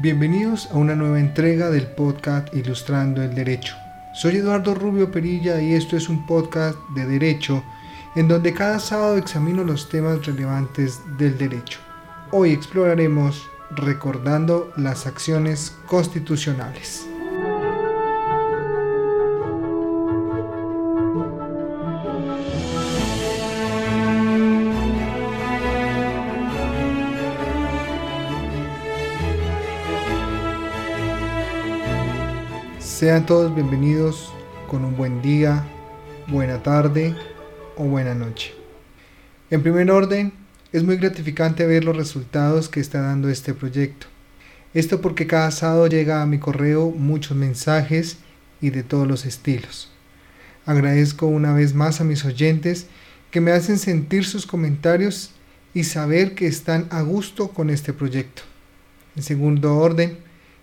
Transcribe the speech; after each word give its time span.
Bienvenidos 0.00 0.70
a 0.70 0.76
una 0.76 0.94
nueva 0.94 1.18
entrega 1.18 1.70
del 1.70 1.88
podcast 1.88 2.54
Ilustrando 2.54 3.20
el 3.20 3.34
Derecho. 3.34 3.74
Soy 4.14 4.36
Eduardo 4.36 4.72
Rubio 4.72 5.10
Perilla 5.10 5.60
y 5.60 5.74
esto 5.74 5.96
es 5.96 6.08
un 6.08 6.24
podcast 6.24 6.78
de 6.94 7.04
derecho 7.04 7.64
en 8.14 8.28
donde 8.28 8.54
cada 8.54 8.78
sábado 8.78 9.16
examino 9.16 9.64
los 9.64 9.88
temas 9.88 10.24
relevantes 10.24 11.00
del 11.18 11.36
derecho. 11.36 11.80
Hoy 12.30 12.52
exploraremos 12.52 13.48
recordando 13.70 14.72
las 14.76 15.08
acciones 15.08 15.76
constitucionales. 15.88 17.08
Sean 32.98 33.26
todos 33.26 33.54
bienvenidos 33.54 34.32
con 34.66 34.84
un 34.84 34.96
buen 34.96 35.22
día, 35.22 35.64
buena 36.26 36.64
tarde 36.64 37.14
o 37.76 37.84
buena 37.84 38.12
noche. 38.12 38.52
En 39.50 39.62
primer 39.62 39.88
orden, 39.92 40.32
es 40.72 40.82
muy 40.82 40.96
gratificante 40.96 41.64
ver 41.64 41.84
los 41.84 41.96
resultados 41.96 42.68
que 42.68 42.80
está 42.80 43.00
dando 43.00 43.28
este 43.28 43.54
proyecto. 43.54 44.08
Esto 44.74 45.00
porque 45.00 45.28
cada 45.28 45.52
sábado 45.52 45.86
llega 45.86 46.22
a 46.22 46.26
mi 46.26 46.40
correo 46.40 46.90
muchos 46.90 47.36
mensajes 47.36 48.16
y 48.60 48.70
de 48.70 48.82
todos 48.82 49.06
los 49.06 49.26
estilos. 49.26 49.92
Agradezco 50.66 51.26
una 51.26 51.54
vez 51.54 51.74
más 51.74 52.00
a 52.00 52.04
mis 52.04 52.24
oyentes 52.24 52.88
que 53.30 53.40
me 53.40 53.52
hacen 53.52 53.78
sentir 53.78 54.24
sus 54.24 54.44
comentarios 54.44 55.30
y 55.72 55.84
saber 55.84 56.34
que 56.34 56.48
están 56.48 56.88
a 56.90 57.02
gusto 57.02 57.50
con 57.50 57.70
este 57.70 57.92
proyecto. 57.92 58.42
En 59.14 59.22
segundo 59.22 59.76
orden, 59.76 60.18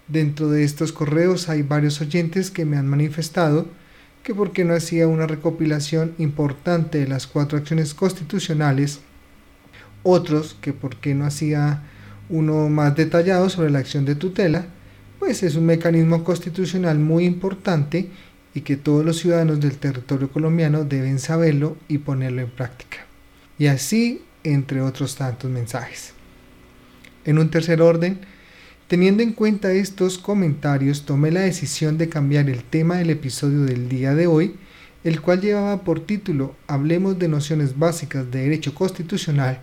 Dentro 0.08 0.50
de 0.50 0.64
estos 0.64 0.92
correos 0.92 1.50
hay 1.50 1.64
varios 1.64 2.00
oyentes 2.00 2.52
que 2.52 2.66
me 2.66 2.78
han 2.78 2.88
manifestado 2.88 3.68
que 4.24 4.34
por 4.34 4.52
qué 4.52 4.66
no 4.66 4.74
hacía 4.74 5.08
una 5.08 5.28
recopilación 5.28 6.14
importante 6.18 7.00
de 7.00 7.08
las 7.08 7.28
cuatro 7.28 7.58
acciones 7.58 7.94
constitucionales, 7.94 9.00
otros 10.04 10.58
que 10.62 10.74
por 10.74 10.96
qué 10.96 11.14
no 11.14 11.26
hacía 11.26 11.84
uno 12.30 12.70
más 12.70 12.96
detallado 12.96 13.50
sobre 13.50 13.70
la 13.70 13.80
acción 13.80 14.04
de 14.04 14.16
tutela, 14.16 14.66
pues 15.20 15.44
es 15.44 15.56
un 15.56 15.68
mecanismo 15.68 16.24
constitucional 16.24 16.98
muy 16.98 17.26
importante 17.26 18.10
y 18.56 18.62
que 18.62 18.78
todos 18.78 19.06
los 19.06 19.18
ciudadanos 19.18 19.60
del 19.60 19.78
territorio 19.78 20.30
colombiano 20.32 20.86
deben 20.86 21.20
saberlo 21.20 21.78
y 21.88 22.00
ponerlo 22.00 22.42
en 22.42 22.50
práctica. 22.50 23.06
Y 23.60 23.68
así, 23.68 24.24
entre 24.44 24.82
otros 24.82 25.16
tantos 25.16 25.52
mensajes. 25.52 26.14
En 27.26 27.38
un 27.38 27.50
tercer 27.50 27.82
orden, 27.82 28.22
Teniendo 28.88 29.24
en 29.24 29.34
cuenta 29.34 29.72
estos 29.72 30.20
comentarios, 30.20 31.08
tomé 31.08 31.32
la 31.32 31.40
decisión 31.40 31.98
de 31.98 32.08
cambiar 32.08 32.52
el 32.52 32.64
tema 32.64 32.98
del 32.98 33.10
episodio 33.10 33.64
del 33.64 33.90
día 33.90 34.14
de 34.14 34.28
hoy, 34.28 34.58
el 35.04 35.22
cual 35.22 35.42
llevaba 35.42 35.84
por 35.84 36.06
título 36.06 36.56
Hablemos 36.68 37.18
de 37.18 37.28
nociones 37.28 37.80
básicas 37.80 38.30
de 38.30 38.44
derecho 38.44 38.76
constitucional. 38.76 39.60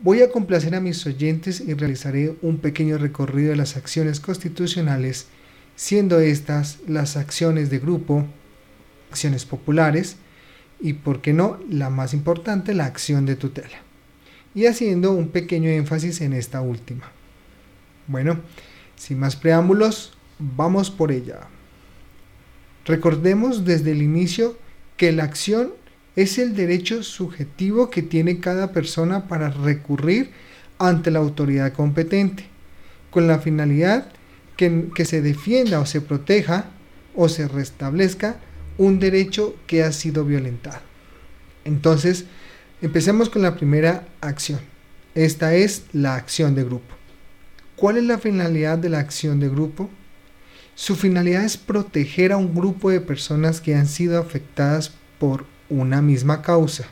Voy 0.00 0.20
a 0.20 0.30
complacer 0.30 0.74
a 0.74 0.82
mis 0.82 1.06
oyentes 1.06 1.60
y 1.66 1.72
realizaré 1.72 2.36
un 2.42 2.58
pequeño 2.58 2.98
recorrido 2.98 3.52
de 3.52 3.56
las 3.56 3.78
acciones 3.78 4.20
constitucionales, 4.20 5.28
siendo 5.74 6.20
estas 6.20 6.80
las 6.86 7.16
acciones 7.16 7.70
de 7.70 7.78
grupo, 7.78 8.26
acciones 9.10 9.46
populares 9.46 10.16
y, 10.82 10.92
por 10.92 11.22
qué 11.22 11.32
no, 11.32 11.58
la 11.70 11.88
más 11.88 12.12
importante, 12.12 12.74
la 12.74 12.84
acción 12.84 13.24
de 13.24 13.36
tutela, 13.36 13.78
y 14.54 14.66
haciendo 14.66 15.12
un 15.12 15.28
pequeño 15.28 15.70
énfasis 15.70 16.20
en 16.20 16.34
esta 16.34 16.60
última. 16.60 17.10
Bueno, 18.06 18.40
sin 18.96 19.18
más 19.18 19.36
preámbulos, 19.36 20.12
vamos 20.38 20.90
por 20.90 21.12
ella. 21.12 21.40
Recordemos 22.84 23.64
desde 23.64 23.92
el 23.92 24.02
inicio 24.02 24.58
que 24.96 25.12
la 25.12 25.24
acción 25.24 25.72
es 26.16 26.38
el 26.38 26.54
derecho 26.54 27.02
subjetivo 27.02 27.90
que 27.90 28.02
tiene 28.02 28.40
cada 28.40 28.72
persona 28.72 29.26
para 29.26 29.50
recurrir 29.50 30.30
ante 30.78 31.10
la 31.10 31.18
autoridad 31.18 31.72
competente, 31.72 32.44
con 33.10 33.26
la 33.26 33.38
finalidad 33.38 34.12
que, 34.56 34.88
que, 34.94 35.04
se 35.04 35.22
defienda 35.22 35.80
o 35.80 35.86
se 35.86 36.00
proteja 36.00 36.66
o 37.16 37.28
se 37.28 37.48
restablezca 37.48 38.36
un 38.78 39.00
derecho 39.00 39.56
que 39.66 39.82
ha 39.82 39.92
sido 39.92 40.24
violentado. 40.24 40.80
Entonces, 41.64 42.26
empecemos 42.82 43.30
con 43.30 43.42
la 43.42 43.56
primera 43.56 44.06
acción. 44.20 44.60
Esta 45.14 45.54
es 45.54 45.84
la 45.92 46.16
acción 46.16 46.54
de 46.54 46.64
grupo. 46.64 46.94
¿Cuál 47.76 47.96
es 47.96 48.04
la 48.04 48.18
finalidad 48.18 48.78
de 48.78 48.88
la 48.88 49.00
acción 49.00 49.40
de 49.40 49.48
grupo? 49.48 49.90
Su 50.76 50.94
finalidad 50.94 51.44
es 51.44 51.56
proteger 51.56 52.32
a 52.32 52.36
un 52.36 52.54
grupo 52.54 52.90
de 52.90 53.00
personas 53.00 53.60
que 53.60 53.74
han 53.74 53.86
sido 53.86 54.18
afectadas 54.18 54.92
por 55.18 55.46
una 55.68 56.00
misma 56.00 56.40
causa. 56.40 56.84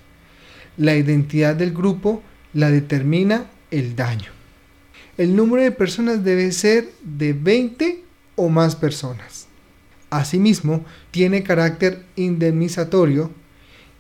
La 0.77 0.97
identidad 0.97 1.55
del 1.55 1.73
grupo 1.73 2.23
la 2.53 2.71
determina 2.71 3.47
el 3.71 3.95
daño. 3.95 4.31
El 5.17 5.37
número 5.37 5.63
de 5.63 5.71
personas 5.71 6.25
debe 6.25 6.51
ser 6.51 6.91
de 7.05 7.33
20 7.33 8.03
o 8.35 8.49
más 8.49 8.75
personas. 8.75 9.47
Asimismo, 10.11 10.85
tiene 11.11 11.43
carácter 11.43 12.05
indemnizatorio 12.17 13.31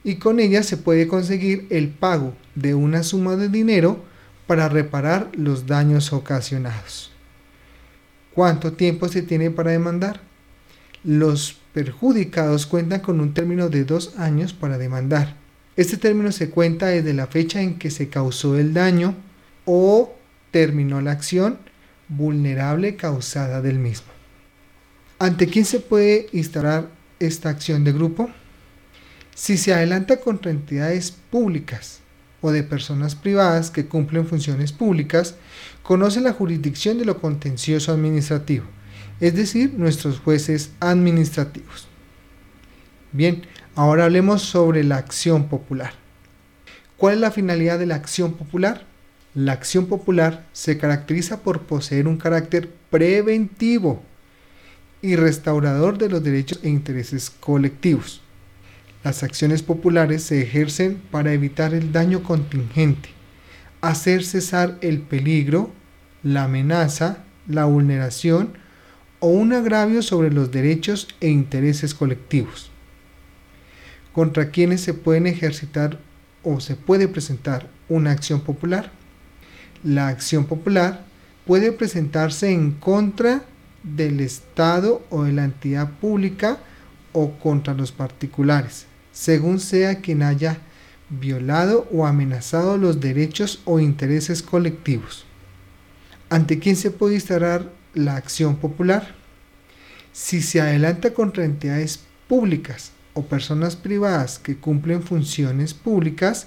y 0.04 0.16
con 0.16 0.40
ella 0.40 0.62
se 0.62 0.76
puede 0.76 1.06
conseguir 1.06 1.66
el 1.70 1.88
pago 1.88 2.34
de 2.54 2.74
una 2.74 3.02
suma 3.02 3.36
de 3.36 3.48
dinero 3.48 4.04
para 4.52 4.68
reparar 4.68 5.30
los 5.32 5.66
daños 5.66 6.12
ocasionados. 6.12 7.10
¿Cuánto 8.34 8.74
tiempo 8.74 9.08
se 9.08 9.22
tiene 9.22 9.50
para 9.50 9.70
demandar? 9.70 10.20
Los 11.04 11.56
perjudicados 11.72 12.66
cuentan 12.66 13.00
con 13.00 13.18
un 13.20 13.32
término 13.32 13.70
de 13.70 13.84
dos 13.84 14.18
años 14.18 14.52
para 14.52 14.76
demandar. 14.76 15.36
Este 15.74 15.96
término 15.96 16.32
se 16.32 16.50
cuenta 16.50 16.88
desde 16.88 17.14
la 17.14 17.28
fecha 17.28 17.62
en 17.62 17.78
que 17.78 17.90
se 17.90 18.10
causó 18.10 18.58
el 18.58 18.74
daño 18.74 19.14
o 19.64 20.14
terminó 20.50 21.00
la 21.00 21.12
acción 21.12 21.56
vulnerable 22.08 22.96
causada 22.96 23.62
del 23.62 23.78
mismo. 23.78 24.12
¿Ante 25.18 25.46
quién 25.46 25.64
se 25.64 25.80
puede 25.80 26.26
instalar 26.32 26.90
esta 27.20 27.48
acción 27.48 27.84
de 27.84 27.92
grupo? 27.92 28.28
Si 29.34 29.56
se 29.56 29.72
adelanta 29.72 30.20
contra 30.20 30.50
entidades 30.50 31.10
públicas, 31.10 32.01
o 32.42 32.50
de 32.50 32.62
personas 32.62 33.14
privadas 33.14 33.70
que 33.70 33.86
cumplen 33.86 34.26
funciones 34.26 34.72
públicas 34.72 35.36
conocen 35.82 36.24
la 36.24 36.32
jurisdicción 36.32 36.98
de 36.98 37.06
lo 37.06 37.20
contencioso 37.20 37.92
administrativo, 37.92 38.66
es 39.20 39.34
decir, 39.34 39.72
nuestros 39.74 40.18
jueces 40.18 40.72
administrativos. 40.80 41.88
Bien, 43.12 43.42
ahora 43.74 44.04
hablemos 44.04 44.42
sobre 44.42 44.84
la 44.84 44.96
acción 44.96 45.48
popular. 45.48 45.94
¿Cuál 46.96 47.14
es 47.14 47.20
la 47.20 47.30
finalidad 47.30 47.78
de 47.78 47.86
la 47.86 47.94
acción 47.94 48.34
popular? 48.34 48.84
La 49.34 49.52
acción 49.52 49.86
popular 49.86 50.46
se 50.52 50.76
caracteriza 50.76 51.40
por 51.40 51.62
poseer 51.62 52.06
un 52.06 52.18
carácter 52.18 52.70
preventivo 52.90 54.02
y 55.00 55.16
restaurador 55.16 55.98
de 55.98 56.08
los 56.08 56.22
derechos 56.22 56.60
e 56.62 56.68
intereses 56.68 57.30
colectivos. 57.30 58.22
Las 59.04 59.24
acciones 59.24 59.64
populares 59.64 60.22
se 60.22 60.40
ejercen 60.40 61.02
para 61.10 61.32
evitar 61.32 61.74
el 61.74 61.90
daño 61.90 62.22
contingente, 62.22 63.08
hacer 63.80 64.22
cesar 64.22 64.78
el 64.80 65.00
peligro, 65.00 65.72
la 66.22 66.44
amenaza, 66.44 67.24
la 67.48 67.64
vulneración 67.64 68.52
o 69.18 69.26
un 69.26 69.54
agravio 69.54 70.02
sobre 70.02 70.30
los 70.30 70.52
derechos 70.52 71.08
e 71.20 71.28
intereses 71.30 71.94
colectivos. 71.94 72.70
¿Contra 74.12 74.50
quienes 74.50 74.82
se 74.82 74.94
pueden 74.94 75.26
ejercitar 75.26 75.98
o 76.44 76.60
se 76.60 76.76
puede 76.76 77.08
presentar 77.08 77.66
una 77.88 78.12
acción 78.12 78.42
popular? 78.42 78.92
La 79.82 80.08
acción 80.08 80.44
popular 80.44 81.04
puede 81.44 81.72
presentarse 81.72 82.52
en 82.52 82.70
contra 82.70 83.42
del 83.82 84.20
Estado 84.20 85.04
o 85.10 85.24
de 85.24 85.32
la 85.32 85.44
entidad 85.44 85.90
pública 85.90 86.58
o 87.12 87.32
contra 87.40 87.74
los 87.74 87.90
particulares 87.90 88.86
según 89.12 89.60
sea 89.60 90.00
quien 90.00 90.22
haya 90.22 90.58
violado 91.08 91.86
o 91.92 92.06
amenazado 92.06 92.78
los 92.78 93.00
derechos 93.00 93.60
o 93.64 93.78
intereses 93.78 94.42
colectivos. 94.42 95.26
¿Ante 96.30 96.58
quién 96.58 96.76
se 96.76 96.90
puede 96.90 97.16
instalar 97.16 97.70
la 97.94 98.16
acción 98.16 98.56
popular? 98.56 99.14
Si 100.12 100.40
se 100.40 100.60
adelanta 100.60 101.12
contra 101.12 101.44
entidades 101.44 102.00
públicas 102.26 102.92
o 103.14 103.22
personas 103.26 103.76
privadas 103.76 104.38
que 104.38 104.56
cumplen 104.56 105.02
funciones 105.02 105.74
públicas, 105.74 106.46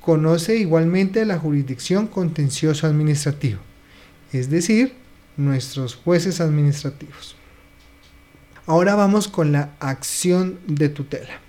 conoce 0.00 0.56
igualmente 0.56 1.24
la 1.24 1.38
jurisdicción 1.38 2.06
contencioso 2.06 2.86
administrativo, 2.86 3.60
es 4.32 4.50
decir, 4.50 4.94
nuestros 5.36 5.94
jueces 5.94 6.40
administrativos. 6.40 7.36
Ahora 8.66 8.94
vamos 8.94 9.28
con 9.28 9.52
la 9.52 9.70
acción 9.80 10.58
de 10.66 10.88
tutela. 10.88 11.41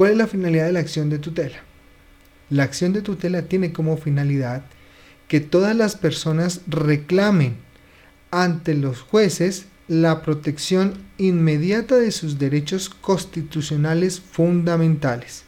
¿Cuál 0.00 0.12
es 0.12 0.16
la 0.16 0.26
finalidad 0.26 0.64
de 0.64 0.72
la 0.72 0.80
acción 0.80 1.10
de 1.10 1.18
tutela? 1.18 1.58
La 2.48 2.62
acción 2.62 2.94
de 2.94 3.02
tutela 3.02 3.42
tiene 3.42 3.70
como 3.70 3.98
finalidad 3.98 4.62
que 5.28 5.40
todas 5.40 5.76
las 5.76 5.94
personas 5.94 6.62
reclamen 6.66 7.56
ante 8.30 8.72
los 8.72 9.02
jueces 9.02 9.66
la 9.88 10.22
protección 10.22 10.94
inmediata 11.18 11.96
de 11.96 12.12
sus 12.12 12.38
derechos 12.38 12.88
constitucionales 12.88 14.20
fundamentales, 14.20 15.44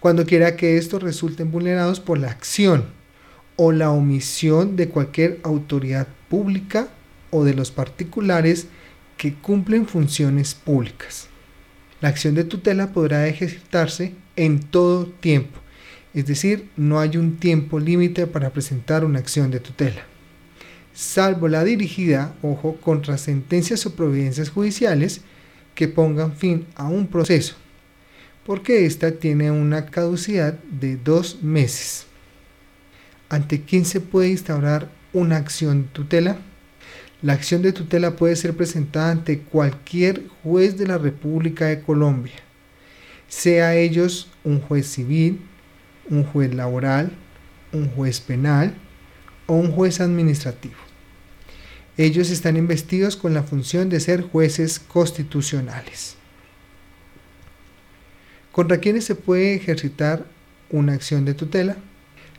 cuando 0.00 0.24
quiera 0.24 0.56
que 0.56 0.78
estos 0.78 1.02
resulten 1.02 1.50
vulnerados 1.50 2.00
por 2.00 2.16
la 2.16 2.30
acción 2.30 2.86
o 3.56 3.72
la 3.72 3.90
omisión 3.90 4.74
de 4.74 4.88
cualquier 4.88 5.38
autoridad 5.42 6.08
pública 6.30 6.88
o 7.30 7.44
de 7.44 7.52
los 7.52 7.70
particulares 7.70 8.68
que 9.18 9.34
cumplen 9.34 9.86
funciones 9.86 10.54
públicas. 10.54 11.28
La 12.02 12.10
acción 12.10 12.34
de 12.34 12.44
tutela 12.44 12.92
podrá 12.92 13.26
ejercitarse 13.26 14.12
en 14.36 14.60
todo 14.60 15.06
tiempo, 15.06 15.58
es 16.12 16.26
decir, 16.26 16.68
no 16.76 17.00
hay 17.00 17.16
un 17.16 17.38
tiempo 17.38 17.80
límite 17.80 18.26
para 18.26 18.50
presentar 18.50 19.06
una 19.06 19.20
acción 19.20 19.50
de 19.50 19.60
tutela 19.60 20.02
salvo 20.92 21.48
la 21.48 21.64
dirigida, 21.64 22.34
ojo, 22.42 22.76
contra 22.76 23.18
sentencias 23.18 23.86
o 23.86 23.94
providencias 23.94 24.50
judiciales 24.50 25.22
que 25.74 25.88
pongan 25.88 26.36
fin 26.36 26.66
a 26.74 26.86
un 26.86 27.06
proceso, 27.06 27.54
porque 28.44 28.84
ésta 28.86 29.12
tiene 29.12 29.50
una 29.50 29.86
caducidad 29.86 30.54
de 30.54 30.96
dos 30.96 31.42
meses. 31.42 32.06
¿Ante 33.28 33.62
quién 33.62 33.84
se 33.86 34.00
puede 34.00 34.28
instaurar 34.28 34.90
una 35.12 35.36
acción 35.36 35.84
de 35.84 35.88
tutela? 35.88 36.38
La 37.22 37.34
acción 37.34 37.62
de 37.62 37.72
tutela 37.72 38.16
puede 38.16 38.34
ser 38.34 38.56
presentada 38.56 39.12
ante 39.12 39.38
cualquier 39.38 40.24
juez 40.42 40.76
de 40.76 40.88
la 40.88 40.98
República 40.98 41.66
de 41.66 41.80
Colombia, 41.80 42.34
sea 43.28 43.76
ellos 43.76 44.28
un 44.42 44.60
juez 44.60 44.88
civil, 44.88 45.40
un 46.10 46.24
juez 46.24 46.52
laboral, 46.52 47.12
un 47.72 47.88
juez 47.90 48.20
penal 48.20 48.74
o 49.46 49.54
un 49.54 49.70
juez 49.70 50.00
administrativo. 50.00 50.74
Ellos 51.96 52.30
están 52.30 52.56
investidos 52.56 53.16
con 53.16 53.34
la 53.34 53.44
función 53.44 53.88
de 53.88 54.00
ser 54.00 54.22
jueces 54.22 54.80
constitucionales. 54.80 56.16
¿Contra 58.50 58.78
quiénes 58.78 59.04
se 59.04 59.14
puede 59.14 59.54
ejercitar 59.54 60.26
una 60.70 60.94
acción 60.94 61.24
de 61.24 61.34
tutela? 61.34 61.76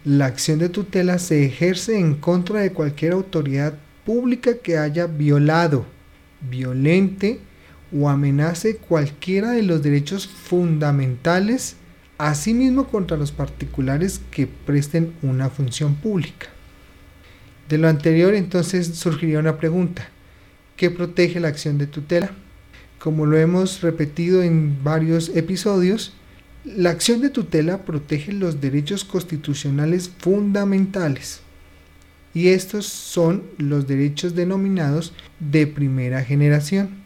La 0.03 0.25
acción 0.25 0.59
de 0.59 0.67
tutela 0.67 1.19
se 1.19 1.45
ejerce 1.45 1.97
en 1.97 2.15
contra 2.15 2.59
de 2.59 2.73
cualquier 2.73 3.13
autoridad 3.13 3.75
pública 4.05 4.57
que 4.57 4.77
haya 4.77 5.07
violado, 5.07 5.85
violente 6.49 7.39
o 7.97 8.09
amenace 8.09 8.77
cualquiera 8.77 9.51
de 9.51 9.63
los 9.63 9.83
derechos 9.83 10.27
fundamentales, 10.27 11.75
asimismo 12.17 12.87
contra 12.87 13.17
los 13.17 13.31
particulares 13.31 14.21
que 14.31 14.47
presten 14.47 15.13
una 15.21 15.49
función 15.49 15.95
pública. 15.95 16.47
De 17.69 17.77
lo 17.77 17.87
anterior 17.87 18.33
entonces 18.33 18.87
surgiría 18.95 19.39
una 19.39 19.57
pregunta. 19.57 20.09
¿Qué 20.75 20.89
protege 20.89 21.39
la 21.39 21.47
acción 21.47 21.77
de 21.77 21.87
tutela? 21.87 22.31
Como 22.99 23.25
lo 23.25 23.37
hemos 23.37 23.81
repetido 23.81 24.43
en 24.43 24.83
varios 24.83 25.29
episodios, 25.29 26.13
la 26.65 26.89
acción 26.89 27.21
de 27.21 27.29
tutela 27.29 27.83
protege 27.83 28.31
los 28.31 28.61
derechos 28.61 29.03
constitucionales 29.03 30.09
fundamentales. 30.19 31.42
Y 32.33 32.49
estos 32.49 32.87
son 32.87 33.43
los 33.57 33.87
derechos 33.87 34.35
denominados 34.35 35.13
de 35.39 35.67
primera 35.67 36.23
generación, 36.23 37.03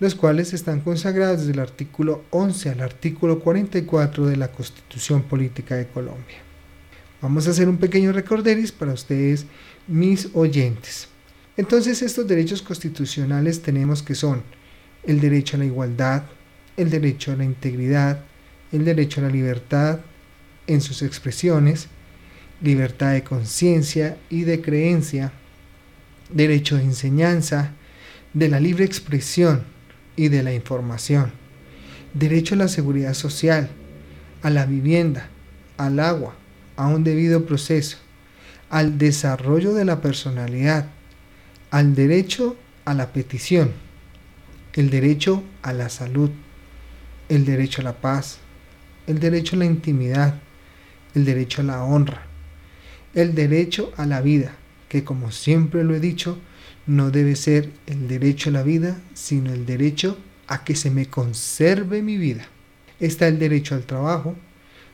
los 0.00 0.14
cuales 0.14 0.52
están 0.52 0.80
consagrados 0.80 1.40
desde 1.40 1.52
el 1.52 1.60
artículo 1.60 2.24
11 2.30 2.70
al 2.70 2.80
artículo 2.80 3.38
44 3.40 4.26
de 4.26 4.36
la 4.36 4.48
Constitución 4.50 5.22
Política 5.22 5.76
de 5.76 5.86
Colombia. 5.86 6.38
Vamos 7.22 7.46
a 7.46 7.50
hacer 7.50 7.68
un 7.68 7.78
pequeño 7.78 8.12
recorderis 8.12 8.72
para 8.72 8.92
ustedes 8.92 9.46
mis 9.86 10.28
oyentes. 10.34 11.08
Entonces 11.56 12.02
estos 12.02 12.26
derechos 12.26 12.60
constitucionales 12.60 13.62
tenemos 13.62 14.02
que 14.02 14.14
son 14.14 14.42
el 15.04 15.20
derecho 15.20 15.56
a 15.56 15.60
la 15.60 15.64
igualdad, 15.64 16.24
el 16.76 16.90
derecho 16.90 17.32
a 17.32 17.36
la 17.36 17.44
integridad, 17.44 18.20
el 18.72 18.84
derecho 18.84 19.20
a 19.20 19.24
la 19.24 19.30
libertad 19.30 20.00
en 20.66 20.80
sus 20.80 21.02
expresiones, 21.02 21.88
libertad 22.60 23.12
de 23.12 23.22
conciencia 23.22 24.16
y 24.30 24.42
de 24.42 24.60
creencia, 24.60 25.32
derecho 26.30 26.76
de 26.76 26.84
enseñanza, 26.84 27.72
de 28.32 28.48
la 28.48 28.60
libre 28.60 28.84
expresión 28.84 29.64
y 30.16 30.28
de 30.28 30.42
la 30.42 30.52
información, 30.52 31.32
derecho 32.14 32.54
a 32.54 32.58
la 32.58 32.68
seguridad 32.68 33.14
social, 33.14 33.68
a 34.42 34.50
la 34.50 34.66
vivienda, 34.66 35.28
al 35.76 36.00
agua, 36.00 36.34
a 36.76 36.86
un 36.88 37.04
debido 37.04 37.46
proceso, 37.46 37.98
al 38.70 38.98
desarrollo 38.98 39.74
de 39.74 39.84
la 39.84 40.00
personalidad, 40.00 40.86
al 41.70 41.94
derecho 41.94 42.56
a 42.84 42.94
la 42.94 43.12
petición, 43.12 43.72
el 44.74 44.90
derecho 44.90 45.42
a 45.62 45.72
la 45.72 45.88
salud, 45.88 46.30
el 47.28 47.44
derecho 47.44 47.80
a 47.80 47.84
la 47.84 47.96
paz, 47.96 48.38
el 49.06 49.18
derecho 49.18 49.56
a 49.56 49.60
la 49.60 49.64
intimidad, 49.64 50.34
el 51.14 51.24
derecho 51.24 51.62
a 51.62 51.64
la 51.64 51.84
honra, 51.84 52.25
el 53.16 53.34
derecho 53.34 53.92
a 53.96 54.06
la 54.06 54.20
vida, 54.20 54.54
que 54.90 55.02
como 55.02 55.32
siempre 55.32 55.82
lo 55.82 55.94
he 55.94 56.00
dicho, 56.00 56.38
no 56.86 57.10
debe 57.10 57.34
ser 57.34 57.70
el 57.86 58.06
derecho 58.06 58.50
a 58.50 58.52
la 58.52 58.62
vida, 58.62 59.00
sino 59.14 59.52
el 59.52 59.66
derecho 59.66 60.18
a 60.46 60.62
que 60.64 60.76
se 60.76 60.90
me 60.90 61.06
conserve 61.06 62.02
mi 62.02 62.18
vida. 62.18 62.46
Está 63.00 63.26
el 63.26 63.38
derecho 63.38 63.74
al 63.74 63.84
trabajo, 63.84 64.36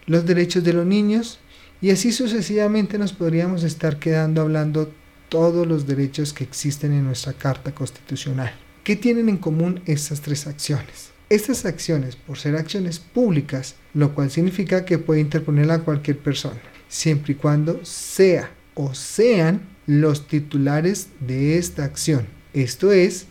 los 0.06 0.24
derechos 0.24 0.62
de 0.62 0.72
los 0.72 0.86
niños 0.86 1.40
y 1.80 1.90
así 1.90 2.12
sucesivamente 2.12 2.96
nos 2.96 3.12
podríamos 3.12 3.64
estar 3.64 3.98
quedando 3.98 4.40
hablando 4.40 4.92
todos 5.28 5.66
los 5.66 5.86
derechos 5.86 6.32
que 6.32 6.44
existen 6.44 6.92
en 6.92 7.04
nuestra 7.04 7.32
Carta 7.32 7.74
Constitucional. 7.74 8.52
¿Qué 8.84 8.94
tienen 8.94 9.28
en 9.28 9.36
común 9.36 9.80
estas 9.86 10.20
tres 10.20 10.46
acciones? 10.46 11.10
Estas 11.28 11.64
acciones, 11.64 12.14
por 12.14 12.38
ser 12.38 12.54
acciones 12.54 13.00
públicas, 13.00 13.74
lo 13.94 14.14
cual 14.14 14.30
significa 14.30 14.84
que 14.84 14.98
puede 14.98 15.20
interponerla 15.20 15.80
cualquier 15.80 16.18
persona, 16.18 16.60
siempre 16.92 17.32
y 17.32 17.36
cuando 17.36 17.84
sea 17.84 18.50
o 18.74 18.94
sean 18.94 19.62
los 19.86 20.28
titulares 20.28 21.08
de 21.20 21.56
esta 21.56 21.84
acción. 21.84 22.26
Esto 22.52 22.92
es, 22.92 23.26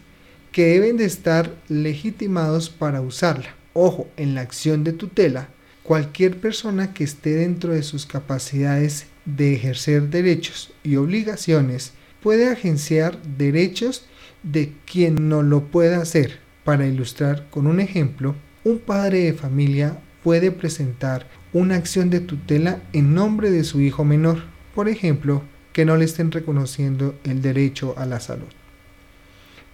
que 0.52 0.66
deben 0.66 0.98
de 0.98 1.06
estar 1.06 1.56
legitimados 1.70 2.70
para 2.70 3.02
usarla. 3.02 3.56
Ojo, 3.74 4.10
en 4.18 4.36
la 4.36 4.42
acción 4.42 4.84
de 4.84 4.92
tutela 4.92 5.48
cualquier 5.84 6.40
persona 6.42 6.94
que 6.94 7.04
esté 7.04 7.36
dentro 7.36 7.74
de 7.74 7.84
sus 7.84 8.06
capacidades 8.06 9.06
de 9.26 9.54
ejercer 9.54 10.10
derechos 10.10 10.74
y 10.84 10.96
obligaciones 10.96 11.94
puede 12.22 12.50
agenciar 12.50 13.22
derechos 13.22 14.06
de 14.44 14.74
quien 14.86 15.30
no 15.30 15.44
lo 15.44 15.66
pueda 15.66 16.02
hacer. 16.02 16.40
Para 16.64 16.88
ilustrar 16.88 17.50
con 17.50 17.68
un 17.68 17.80
ejemplo, 17.80 18.36
un 18.64 18.80
padre 18.80 19.20
de 19.20 19.34
familia 19.34 19.98
puede 20.24 20.52
presentar 20.52 21.28
una 21.54 21.76
acción 21.76 22.10
de 22.10 22.20
tutela 22.20 22.82
en 22.94 23.14
nombre 23.14 23.52
de 23.52 23.64
su 23.64 23.82
hijo 23.82 24.06
menor, 24.06 24.44
por 24.74 24.88
ejemplo, 24.88 25.44
que 25.74 25.86
no 25.86 25.98
le 25.98 26.06
estén 26.06 26.32
reconociendo 26.32 27.16
el 27.24 27.42
derecho 27.42 27.94
a 27.98 28.06
la 28.06 28.20
salud. 28.20 28.48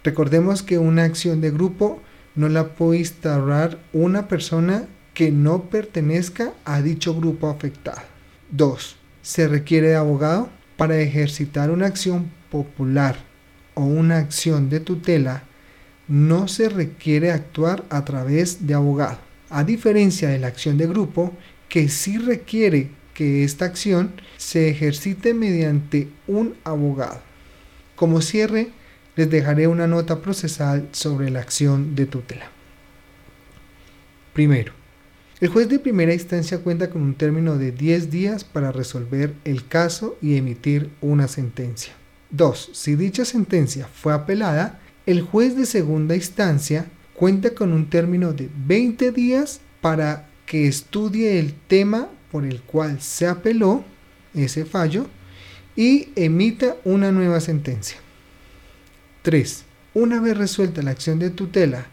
Recordemos 0.03 0.63
que 0.63 0.77
una 0.77 1.03
acción 1.03 1.41
de 1.41 1.51
grupo 1.51 2.01
no 2.35 2.49
la 2.49 2.75
puede 2.75 2.99
instaurar 2.99 3.79
una 3.93 4.27
persona 4.27 4.85
que 5.13 5.31
no 5.31 5.63
pertenezca 5.63 6.53
a 6.63 6.81
dicho 6.81 7.15
grupo 7.15 7.49
afectado. 7.49 8.01
2. 8.51 8.95
Se 9.21 9.47
requiere 9.47 9.89
de 9.89 9.95
abogado 9.95 10.49
para 10.77 10.99
ejercitar 10.99 11.71
una 11.71 11.87
acción 11.87 12.31
popular 12.51 13.17
o 13.73 13.81
una 13.81 14.17
acción 14.19 14.69
de 14.69 14.79
tutela. 14.79 15.43
No 16.07 16.47
se 16.47 16.69
requiere 16.69 17.31
actuar 17.31 17.83
a 17.89 18.05
través 18.05 18.65
de 18.67 18.75
abogado, 18.75 19.17
a 19.49 19.63
diferencia 19.63 20.29
de 20.29 20.39
la 20.39 20.47
acción 20.47 20.77
de 20.77 20.87
grupo 20.87 21.33
que 21.69 21.89
sí 21.89 22.17
requiere 22.17 22.89
que 23.13 23.43
esta 23.43 23.65
acción 23.65 24.13
se 24.37 24.69
ejercite 24.69 25.33
mediante 25.33 26.09
un 26.27 26.55
abogado. 26.63 27.21
Como 27.95 28.21
cierre, 28.21 28.69
les 29.15 29.29
dejaré 29.29 29.67
una 29.67 29.87
nota 29.87 30.21
procesal 30.21 30.87
sobre 30.91 31.31
la 31.31 31.39
acción 31.39 31.95
de 31.95 32.05
tutela. 32.05 32.51
Primero, 34.33 34.73
el 35.39 35.49
juez 35.49 35.67
de 35.69 35.79
primera 35.79 36.13
instancia 36.13 36.59
cuenta 36.59 36.89
con 36.89 37.01
un 37.01 37.15
término 37.15 37.57
de 37.57 37.71
10 37.71 38.11
días 38.11 38.43
para 38.43 38.71
resolver 38.71 39.33
el 39.45 39.67
caso 39.67 40.17
y 40.21 40.35
emitir 40.35 40.91
una 41.01 41.27
sentencia. 41.27 41.93
2. 42.31 42.71
Si 42.73 42.95
dicha 42.95 43.25
sentencia 43.25 43.87
fue 43.91 44.13
apelada, 44.13 44.79
el 45.05 45.21
juez 45.21 45.55
de 45.55 45.65
segunda 45.65 46.15
instancia 46.15 46.85
cuenta 47.17 47.55
con 47.55 47.73
un 47.73 47.89
término 47.89 48.31
de 48.31 48.47
20 48.67 49.11
días 49.11 49.59
para 49.81 50.29
que 50.45 50.67
estudie 50.67 51.39
el 51.39 51.51
tema 51.53 52.09
por 52.31 52.45
el 52.45 52.61
cual 52.61 53.01
se 53.01 53.25
apeló 53.25 53.83
ese 54.35 54.65
fallo 54.65 55.07
y 55.75 56.09
emita 56.15 56.75
una 56.83 57.11
nueva 57.11 57.39
sentencia. 57.39 57.97
3. 59.23 59.63
Una 59.95 60.21
vez 60.21 60.37
resuelta 60.37 60.83
la 60.83 60.91
acción 60.91 61.17
de 61.17 61.31
tutela, 61.31 61.87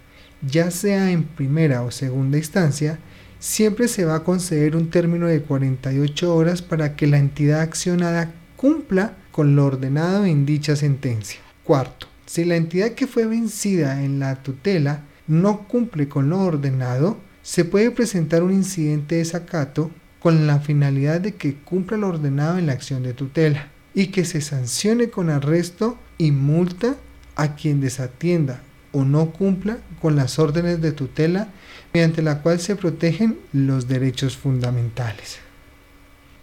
ya 0.46 0.70
sea 0.70 1.10
en 1.10 1.24
primera 1.24 1.82
o 1.84 1.90
segunda 1.90 2.36
instancia, 2.36 2.98
siempre 3.38 3.88
se 3.88 4.04
va 4.04 4.16
a 4.16 4.24
conceder 4.24 4.76
un 4.76 4.90
término 4.90 5.26
de 5.26 5.40
48 5.40 6.36
horas 6.36 6.60
para 6.60 6.96
que 6.96 7.06
la 7.06 7.16
entidad 7.16 7.62
accionada 7.62 8.30
cumpla 8.56 9.16
con 9.32 9.56
lo 9.56 9.64
ordenado 9.64 10.26
en 10.26 10.44
dicha 10.44 10.76
sentencia. 10.76 11.40
Cuarto, 11.64 12.08
Si 12.26 12.44
la 12.44 12.56
entidad 12.56 12.90
que 12.92 13.06
fue 13.06 13.26
vencida 13.26 14.04
en 14.04 14.18
la 14.18 14.42
tutela 14.42 15.04
no 15.26 15.66
cumple 15.68 16.08
con 16.08 16.30
lo 16.30 16.40
ordenado, 16.40 17.18
se 17.42 17.64
puede 17.64 17.90
presentar 17.90 18.42
un 18.42 18.52
incidente 18.52 19.16
de 19.16 19.20
desacato 19.20 19.90
con 20.20 20.46
la 20.46 20.60
finalidad 20.60 21.20
de 21.20 21.34
que 21.34 21.54
cumpla 21.56 21.98
lo 21.98 22.08
ordenado 22.08 22.58
en 22.58 22.66
la 22.66 22.72
acción 22.72 23.02
de 23.02 23.12
tutela 23.12 23.68
y 23.94 24.06
que 24.06 24.24
se 24.24 24.40
sancione 24.40 25.10
con 25.10 25.28
arresto 25.28 25.98
y 26.18 26.32
multa 26.32 26.96
a 27.36 27.54
quien 27.54 27.80
desatienda 27.80 28.62
o 28.92 29.04
no 29.04 29.30
cumpla 29.32 29.78
con 30.00 30.16
las 30.16 30.38
órdenes 30.38 30.80
de 30.80 30.92
tutela 30.92 31.48
mediante 31.92 32.22
la 32.22 32.40
cual 32.40 32.60
se 32.60 32.76
protegen 32.76 33.38
los 33.52 33.88
derechos 33.88 34.36
fundamentales. 34.36 35.38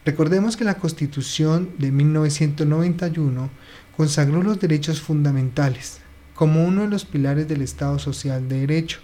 Recordemos 0.05 0.57
que 0.57 0.63
la 0.63 0.75
Constitución 0.75 1.69
de 1.77 1.91
1991 1.91 3.49
consagró 3.95 4.43
los 4.43 4.59
derechos 4.59 5.01
fundamentales 5.01 6.00
como 6.41 6.65
uno 6.65 6.81
de 6.81 6.87
los 6.87 7.05
pilares 7.05 7.47
del 7.47 7.61
Estado 7.61 7.99
Social 7.99 8.49
de 8.49 8.61
Derecho, 8.61 8.97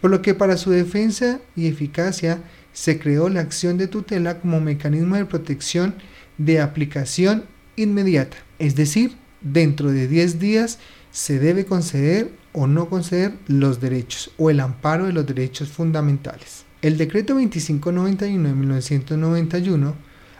por 0.00 0.08
lo 0.08 0.22
que 0.22 0.34
para 0.34 0.56
su 0.56 0.70
defensa 0.70 1.40
y 1.56 1.66
eficacia 1.66 2.44
se 2.72 3.00
creó 3.00 3.28
la 3.28 3.40
acción 3.40 3.76
de 3.76 3.88
tutela 3.88 4.38
como 4.38 4.60
mecanismo 4.60 5.16
de 5.16 5.24
protección 5.24 5.96
de 6.38 6.60
aplicación 6.60 7.42
inmediata, 7.74 8.36
es 8.60 8.76
decir, 8.76 9.16
dentro 9.40 9.90
de 9.90 10.06
10 10.06 10.38
días 10.38 10.78
se 11.10 11.40
debe 11.40 11.64
conceder 11.64 12.30
o 12.52 12.68
no 12.68 12.88
conceder 12.88 13.32
los 13.48 13.80
derechos 13.80 14.30
o 14.36 14.50
el 14.50 14.60
amparo 14.60 15.06
de 15.06 15.12
los 15.12 15.26
derechos 15.26 15.70
fundamentales. 15.70 16.66
El 16.82 16.98
decreto 16.98 17.34
2591 17.34 18.48
de 18.48 18.54
1991 18.54 19.96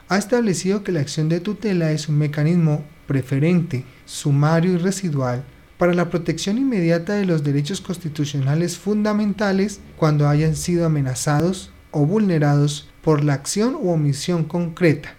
ha 0.08 0.16
establecido 0.16 0.84
que 0.84 0.92
la 0.92 1.00
acción 1.00 1.28
de 1.28 1.40
tutela 1.40 1.90
es 1.90 2.08
un 2.08 2.18
mecanismo 2.18 2.84
preferente, 3.08 3.84
sumario 4.04 4.74
y 4.74 4.76
residual 4.76 5.44
para 5.78 5.94
la 5.94 6.10
protección 6.10 6.58
inmediata 6.58 7.14
de 7.14 7.26
los 7.26 7.44
derechos 7.44 7.80
constitucionales 7.80 8.78
fundamentales 8.78 9.80
cuando 9.96 10.28
hayan 10.28 10.56
sido 10.56 10.86
amenazados 10.86 11.70
o 11.90 12.06
vulnerados 12.06 12.88
por 13.02 13.22
la 13.22 13.34
acción 13.34 13.74
u 13.74 13.90
omisión 13.90 14.44
concreta, 14.44 15.14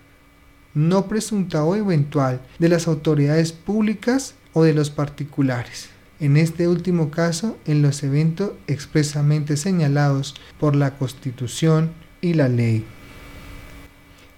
no 0.74 1.08
presunta 1.08 1.64
o 1.64 1.76
eventual, 1.76 2.42
de 2.60 2.70
las 2.70 2.88
autoridades 2.88 3.52
públicas 3.52 4.36
o 4.54 4.64
de 4.64 4.74
los 4.74 4.90
particulares. 4.90 5.90
En 6.20 6.36
este 6.36 6.68
último 6.68 7.12
caso, 7.12 7.58
en 7.66 7.82
los 7.82 8.02
eventos 8.04 8.52
expresamente 8.66 9.56
señalados 9.56 10.36
por 10.60 10.76
la 10.76 10.98
Constitución 10.98 11.92
y 12.22 12.34
la 12.34 12.50
ley. 12.50 12.84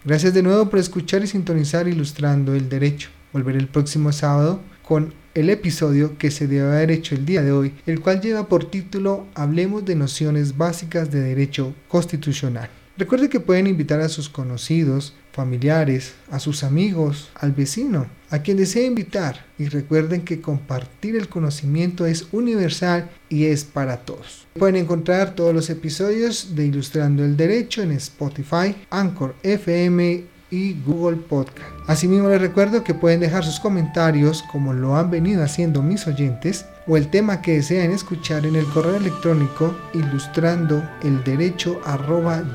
Gracias 0.04 0.34
de 0.34 0.44
nuevo 0.44 0.70
por 0.70 0.80
escuchar 0.80 1.24
y 1.24 1.28
sintonizar 1.28 1.88
Ilustrando 1.88 2.54
el 2.54 2.70
Derecho. 2.70 3.10
Volveré 3.32 3.60
el 3.60 3.68
próximo 3.68 4.12
sábado 4.12 4.62
con 4.90 5.14
el 5.36 5.52
episodio 5.52 6.18
que 6.18 6.32
se 6.32 6.48
debe 6.48 6.68
haber 6.68 6.90
hecho 6.90 7.14
el 7.14 7.24
día 7.24 7.44
de 7.44 7.52
hoy, 7.52 7.76
el 7.86 8.02
cual 8.02 8.22
lleva 8.22 8.48
por 8.48 8.72
título 8.72 9.28
Hablemos 9.36 9.86
de 9.86 9.94
nociones 9.94 10.58
básicas 10.58 11.12
de 11.12 11.22
derecho 11.22 11.76
constitucional. 11.88 12.72
Recuerde 12.98 13.30
que 13.30 13.40
pueden 13.40 13.68
invitar 13.68 14.02
a 14.02 14.10
sus 14.10 14.30
conocidos, 14.30 15.14
familiares, 15.32 16.16
a 16.32 16.40
sus 16.40 16.64
amigos, 16.64 17.30
al 17.36 17.52
vecino, 17.52 18.08
a 18.32 18.40
quien 18.40 18.58
desee 18.58 18.88
invitar. 18.88 19.46
Y 19.60 19.66
recuerden 19.68 20.24
que 20.24 20.42
compartir 20.42 21.16
el 21.16 21.30
conocimiento 21.30 22.08
es 22.08 22.26
universal 22.32 23.12
y 23.30 23.46
es 23.46 23.66
para 23.66 23.98
todos. 23.98 24.48
Pueden 24.58 24.78
encontrar 24.78 25.36
todos 25.36 25.54
los 25.54 25.70
episodios 25.70 26.56
de 26.56 26.66
Ilustrando 26.66 27.24
el 27.24 27.38
Derecho 27.38 27.84
en 27.84 27.92
Spotify, 27.92 28.76
Anchor 28.90 29.36
FM 29.44 30.39
y 30.52 30.74
Google 30.86 31.18
Podcast. 31.18 31.70
Asimismo 31.88 32.30
les 32.30 32.42
recuerdo 32.42 32.84
que 32.84 32.94
pueden 32.94 33.20
dejar 33.20 33.44
sus 33.44 33.60
comentarios 33.60 34.44
como 34.52 34.74
lo 34.74 34.96
han 34.96 35.12
venido 35.12 35.44
haciendo 35.44 35.82
mis 35.82 36.08
oyentes 36.08 36.66
o 36.88 36.98
el 36.98 37.10
tema 37.10 37.42
que 37.42 37.56
desean 37.56 37.92
escuchar 37.92 38.46
en 38.46 38.56
el 38.56 38.66
correo 38.66 38.96
electrónico 38.96 39.76
ilustrando 39.94 40.84
el 41.04 41.24
derecho 41.24 41.80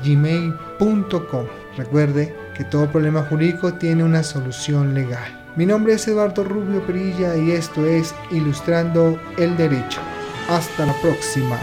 gmail.com. 0.03 1.45
Recuerde 1.77 2.35
que 2.55 2.63
todo 2.63 2.91
problema 2.91 3.23
jurídico 3.23 3.73
tiene 3.73 4.03
una 4.03 4.23
solución 4.23 4.93
legal. 4.93 5.45
Mi 5.55 5.65
nombre 5.65 5.93
es 5.93 6.07
Eduardo 6.07 6.43
Rubio 6.43 6.85
Perilla 6.85 7.37
y 7.37 7.51
esto 7.51 7.85
es 7.85 8.13
Ilustrando 8.31 9.17
el 9.37 9.55
Derecho. 9.55 10.01
Hasta 10.49 10.85
la 10.85 10.93
próxima. 11.01 11.57